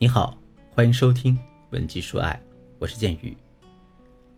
[0.00, 0.38] 你好，
[0.70, 1.34] 欢迎收听
[1.70, 2.40] 《文姬说爱》，
[2.78, 3.36] 我是剑宇。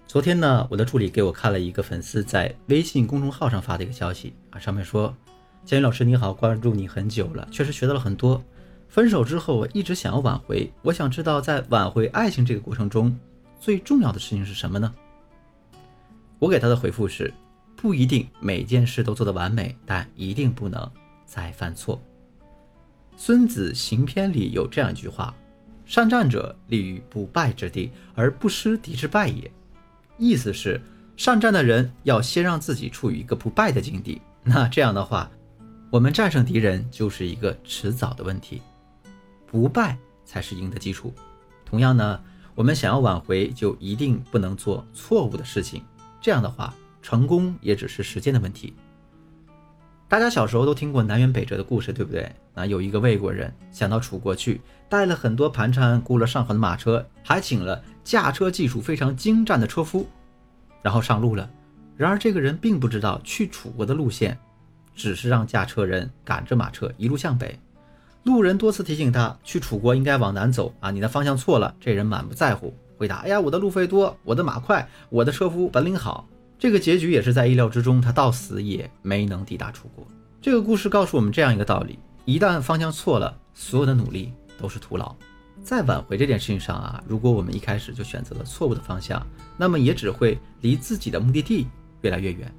[0.07, 5.15] 昨天呢，我的助理给我看了一个粉丝在微信公众号上发的一个消息啊，上面说
[5.67, 8.43] ：“建宇老师你好，关注你很久了，确实学到了很多。
[8.89, 13.15] 分手之后，我一直想要挽回，我想知道在挽回爱情这个过程中，
[13.61, 14.95] 最重要的事情是什么呢？”
[16.41, 17.31] 我给他的回复是：
[17.77, 20.91] 不一定每件事都做得完美，但一定不能
[21.27, 22.01] 再犯错。
[23.15, 25.35] 孙子行篇里有这样一句话。
[25.91, 29.51] 善战者立于不败之地，而不失敌之败也。
[30.19, 30.81] 意思是，
[31.17, 34.23] 善战的人要先让自己处于一个不败的境地。
[34.45, 35.29] 那这样的话，
[35.91, 38.63] 我们战胜敌人就是一个迟早的问题，
[39.49, 41.13] 不败才是赢的基础。
[41.67, 42.23] 同样呢，
[42.55, 45.83] 我们想要挽回，就一定不能做错误的事情。
[46.21, 48.75] 这样的话，成功也只是时间的问题。
[50.11, 52.29] 大家小时候都听过南辕北辙的故事，对不对？
[52.57, 60.09] 啊，有一个魏国人想到楚国去，带了很多盘缠，雇了上好的马车，还请了驾车技术非常精湛的车夫，
[60.83, 61.49] 然后上路了。
[61.97, 64.37] 然而这个人并不知道去楚国的路线，
[64.97, 67.57] 只是让驾车人赶着马车一路向北。
[68.25, 71.73] 路人多次提醒他去楚国应该往南走啊，你的方向错了。
[71.79, 76.27] 这人满不在乎，回答：哎呀，我的路费多，我的马快，我的车夫本领好。
[76.61, 80.07] 这个结局也是在意料之中，他到死也没能抵达楚国。
[80.43, 85.17] 这个故事告诉我们这样一个道理：一旦方向错了，所有的努力都是徒劳。
[85.65, 91.67] 在挽回这件事情上啊，如果我们一开始就选择了错误的方向，那么也只会离自己的目的地
[92.03, 92.53] 越来越远。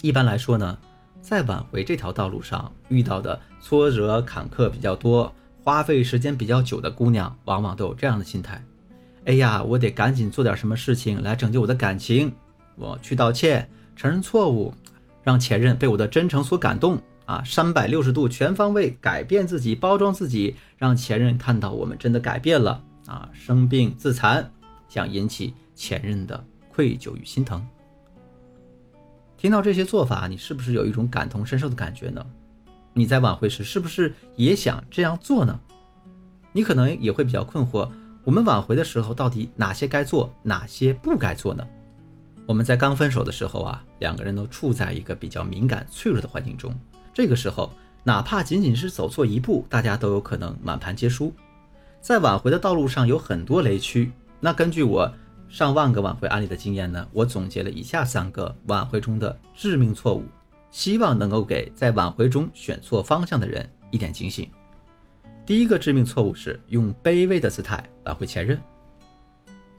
[0.00, 0.78] 一般来说呢，
[1.20, 5.30] 在挽回这条道路上遇到的挫折坎坷比较多、
[5.62, 8.64] 花费时间比较久的姑娘，往往都有这样的心态：
[9.26, 12.32] 哎呀，我得赶紧做点什么事情来拯救我的感情。
[12.78, 14.72] 我去道歉，承认错误，
[15.22, 17.42] 让前任被我的真诚所感动啊！
[17.44, 23.28] 三百六十度全方位改变自己，包装自己，让前任看到我们真的改变了啊！
[23.32, 24.50] 生病自残，
[24.88, 27.66] 想引起前任的愧疚与心疼。
[29.36, 32.24] 听到这些做法，你是不是有一种感同身受的感觉呢？
[32.94, 35.58] 你在挽回时是不是也想这样做呢？
[36.52, 37.88] 你可能也会比较困惑：
[38.24, 41.66] 我们挽回的时候，到底哪些该做，哪些不该做呢？
[42.48, 46.74] 我们在刚分手的时候啊，两个人都处在一个比较敏感、脆弱的环境中。
[47.12, 47.70] 这个时候，
[48.02, 51.30] 哪怕仅仅是走错一步，大家都有可能满盘皆输。
[52.00, 54.10] 在挽回的道路上有很多雷区。
[54.40, 55.12] 那根据我
[55.46, 60.24] 上万个挽回案例的经验呢，我总结了以下三个挽回中的致命错误，
[60.70, 64.50] 希望能够给在挽回中选错方向的人一点警醒。
[65.44, 68.58] 第一个致命错误是用卑微的姿态挽回前任。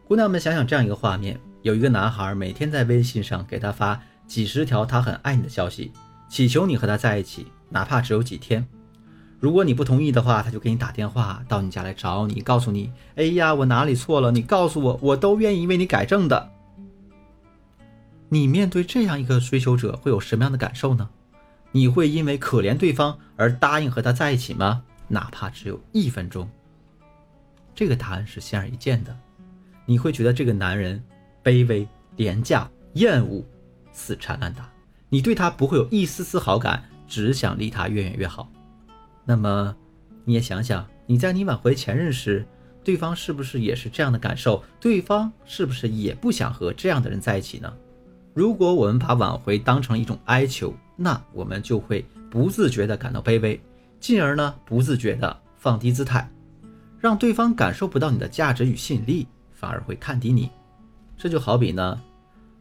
[0.07, 1.39] 姑娘们，想想这样一个画面。
[1.61, 5.91] 有一个男孩每天在微信上给他发几十条他很爱你的消息，
[6.29, 8.65] 祈求你和他在一起，哪怕只有几天。
[9.41, 14.31] 如果你不同意的话，他就给你打电话到你家来找你，告诉你：“哎呀，我哪里错了？
[14.31, 16.51] 你告诉我，我都愿意为你改正的。”
[18.29, 21.09] 你面对这样一个追求者会有什么样的感受呢？
[21.71, 24.83] 你会因为可怜对方而答应和他在一起吗？
[25.07, 26.49] 哪怕只有一分钟？
[27.73, 29.17] 这个答案是显而易见的，
[29.85, 31.03] 你会觉得这个男人。
[31.49, 33.43] 卑微、廉价、厌恶、
[33.91, 34.71] 死缠烂打，
[35.09, 38.51] 你对他不会有一丝丝好感，只想离他越远越好。
[39.25, 39.75] 那么，
[40.25, 42.45] 你也想想，你在你挽回前任时，
[42.83, 44.63] 对方是不是也是这样的感受？
[44.79, 47.73] 对方是不是也不想和这样的人在一起呢？
[48.35, 53.59] 如果我们把挽回当成一种哀求，那我们就会不自觉地感到卑微，
[53.99, 56.29] 进而呢，不自觉地放低姿态，
[56.99, 60.51] 让对方感受不到你的价值与吸引力，反而会看低你。
[61.19, 62.01] 这就好比呢，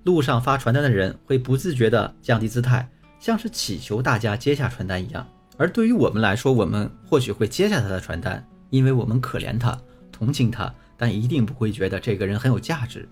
[0.02, 5.24] 路上发传单的人会不自觉地降低姿态，像是祈求大家接下传单一样。
[5.56, 9.78] 而对于我们来说，我们或许会接下他的传单，因为我们可怜他、
[10.10, 13.08] 同情他，但一定不会觉得这个人很有价值。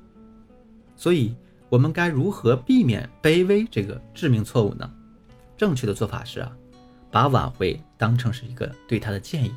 [0.96, 1.32] 所以，
[1.68, 4.90] 我们该如何避免卑微这个致命错误呢？
[5.56, 6.50] 正确的做法是啊，
[7.08, 9.52] 把挽回当成是一个对他的建议。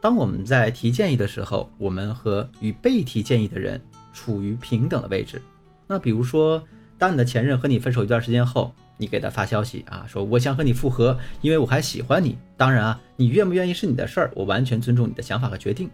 [0.00, 3.78] 当我们在提建议的时候，我们和与被提建议的人。
[4.12, 5.40] 处于平等的位置。
[5.86, 6.62] 那比如说，
[6.98, 12.38] 当你的前任和你分手一段时间后，你给他发消息啊，说我想和你复合，因为我还喜欢你。
[12.56, 15.90] 当然啊，你愿不愿意是你的事儿，我完全尊重你的想法和决定。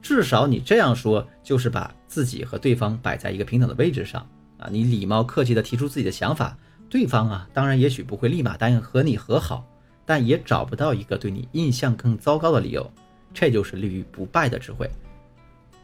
[0.00, 4.26] 至少你这样说，就是把自己和对方摆在一个平等的位置上
[4.58, 4.68] 啊。
[4.70, 6.56] 你礼貌客气地提出自己的想法，
[6.88, 9.66] 对方啊，当然也许不会立马答应和你和好，
[10.06, 12.88] 但也找不到一个对你印象更糟糕的理由。
[13.34, 14.88] 这就是立于不败的智慧。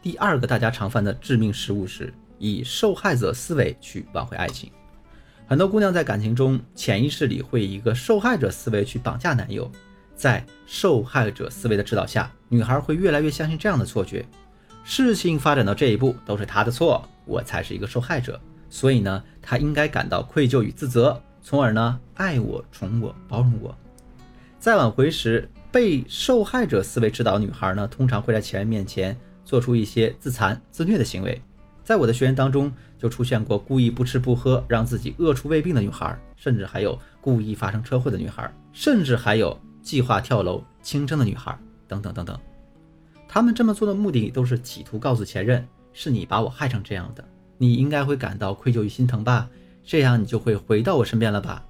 [0.01, 4.71] 第二个大家常犯的致命失误是以受害者思维去挽回爱情。
[5.45, 9.69] 很多姑娘在感情中潜意识里会以一个受害者思维去绑架男友，
[10.15, 14.25] 在受害者思维的指导下，女孩会越来越相信这样的错觉：
[14.83, 23.75] 事情发展到这一步都是她的错，我才是一个受害者，所以呢，她应该感到愧疚与自责，从而呢爱我、宠我、包容我。
[24.59, 29.17] 在挽回时，被受害者思维指导女孩呢，通常会在前任面前
[29.49, 31.41] 做出一些自残、自虐的行为。
[31.83, 39.59] 在我的学员当中，就出现过故意不吃不喝，让自己饿出胃病的女孩，甚至还有故意发生车祸的女孩，甚至还有。
[39.81, 41.57] 计划跳楼轻生的女孩，
[41.87, 42.37] 等等等等，
[43.27, 47.23] 他们这么做的目的都是企图告诉前任：是你把我害成这样的，
[47.57, 49.49] 你应该会感到愧疚与心疼吧？
[49.83, 51.65] 这样你就会回到我身边了吧？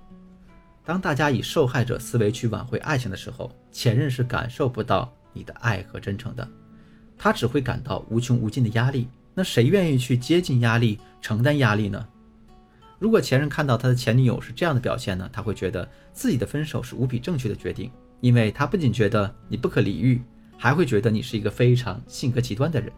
[0.84, 6.46] 当大家以受害者思维去挽回爱情的时候，前任是感受不到你的爱和真诚的，
[7.20, 9.08] 他只会感到无穷无尽的压力。
[9.36, 12.08] 那谁愿意去接近压力、承担压力呢？
[12.98, 20.22] 如果前任看到他的前女友是这样的表现呢，他会觉得自己的分手是无比正确的决定，因为他不仅觉得你不可理喻，
[20.58, 22.92] 还会觉得你是一个非常性格极端的人。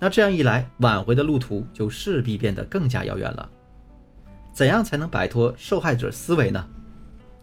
[0.00, 3.48] 那这样一来，挽回的路途就势必变得更加遥远了。
[4.52, 6.68] 怎样才能摆脱受害者思维呢？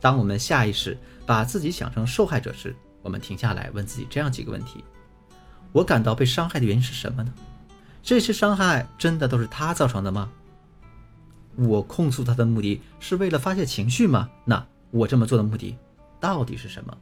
[0.01, 4.83] 当我们下意识把自己想成受害者时，我们停下来问自己这样几个问题：
[5.75, 7.33] 我感到被伤害的原因是什么呢？
[8.01, 10.31] 这些伤害真的都是他造成的吗？
[11.57, 14.29] 我控诉他的目的是为了发泄情绪吗？
[14.45, 15.75] 那我这么做的目的
[16.17, 16.97] 到底是什么？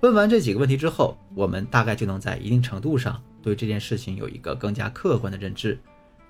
[0.00, 5.78] 问完这几个问题之后，我们大概就能在一定程度上对这件事情有一个更加客观的认知。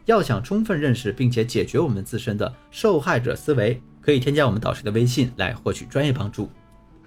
[0.04, 6.48] 要想充分认识并且解决我们自身的受害者思维，可以添加我们导师的微信来获取专业帮助。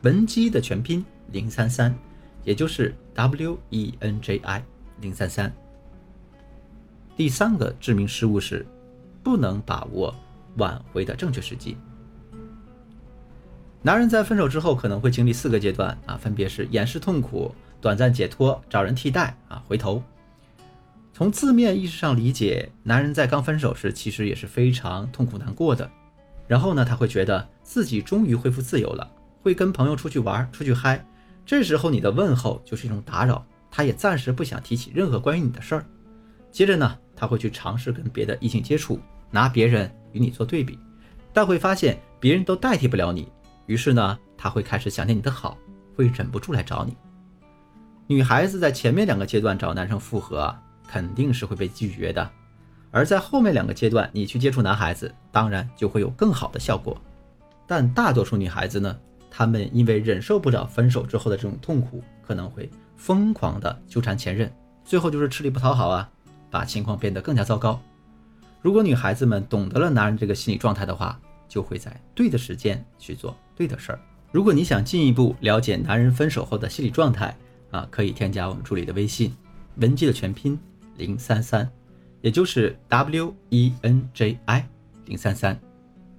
[0.01, 1.97] 文姬的全拼零三三，
[2.43, 4.63] 也就是 W E N J I
[4.99, 5.53] 零三三。
[7.15, 8.65] 第三个致命失误是。
[9.23, 10.11] 不能把握
[10.57, 11.77] 挽回的正确时机。
[13.83, 20.01] 男人在分手之后可能会经历四个阶段啊，分别是掩饰痛苦、短暂解脱、找人替代啊、回头。
[21.13, 25.87] 从字面意识上理解，男人在刚分手时其实也是非常痛苦难过的。
[26.47, 29.07] 然后呢，他会觉得自己终于恢复自由了，
[29.43, 31.05] 会跟朋友出去玩、出去嗨。
[31.45, 35.85] 这时候你的问候就是一种打扰，他也暂时不想提起任何关于你的事儿。
[36.51, 38.99] 接着呢，他会去尝试跟别的异性接触。
[39.33, 40.77] 拿别人与你做对比，
[41.31, 43.31] 但会发现别人都代替不了你。
[43.65, 45.57] 于是呢，他会开始想念你的好，
[45.95, 46.97] 会忍不住来找你。
[48.07, 50.53] 女孩子在前面两个阶段找男生复合，
[50.85, 52.29] 肯定是会被拒绝的；
[52.91, 57.01] 而在后面两个阶段，你去接触男孩子，当然就会有更好的效果。
[57.65, 58.99] 但大多数女孩子呢，
[59.31, 64.51] 他们因为忍受不了分手之后的这种痛苦，可能会疯狂的纠缠前任，
[64.83, 66.07] 最后就是吃力不讨好啊，
[66.51, 67.81] 把情况变得更加糟糕。
[68.61, 73.99] 如果女孩子们懂得了男人这个心理状态的话，就会在对的时间去做对的事儿。
[74.31, 77.35] 如果你想进一步了解男人分手后的心理状态
[77.71, 79.35] 啊，可以添加我们助理的微信，
[79.77, 80.59] 文姬的全拼
[80.95, 81.69] 零三三，
[82.21, 84.67] 也就是 W E N J I
[85.05, 85.59] 零三三，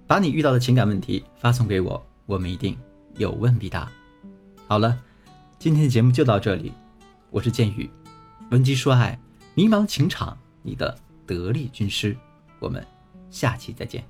[0.07, 2.77] 把你遇到的情感问题发送给我，我们一定
[3.17, 3.91] 有问必答。
[4.67, 4.99] 好了，
[5.59, 6.73] 今天的节目就到这里，
[7.31, 7.91] 我是剑宇，
[8.51, 9.19] 文姬说爱，
[9.55, 12.17] 迷茫情场，你的得力军师。
[12.59, 12.87] 我们
[13.31, 14.05] 下期再见。